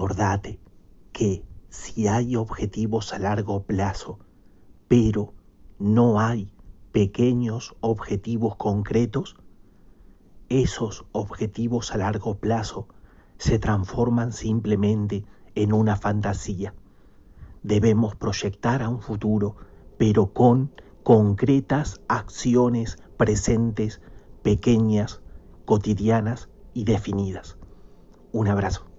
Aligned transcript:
Acordate 0.00 0.58
que 1.12 1.44
si 1.68 2.08
hay 2.08 2.34
objetivos 2.34 3.12
a 3.12 3.18
largo 3.18 3.64
plazo, 3.64 4.18
pero 4.88 5.34
no 5.78 6.20
hay 6.20 6.50
pequeños 6.90 7.76
objetivos 7.80 8.56
concretos, 8.56 9.36
esos 10.48 11.04
objetivos 11.12 11.92
a 11.92 11.98
largo 11.98 12.38
plazo 12.38 12.88
se 13.36 13.58
transforman 13.58 14.32
simplemente 14.32 15.26
en 15.54 15.74
una 15.74 15.96
fantasía. 15.96 16.72
Debemos 17.62 18.16
proyectar 18.16 18.82
a 18.82 18.88
un 18.88 19.02
futuro, 19.02 19.56
pero 19.98 20.32
con 20.32 20.72
concretas 21.02 22.00
acciones 22.08 22.96
presentes, 23.18 24.00
pequeñas, 24.42 25.20
cotidianas 25.66 26.48
y 26.72 26.84
definidas. 26.84 27.58
Un 28.32 28.48
abrazo. 28.48 28.89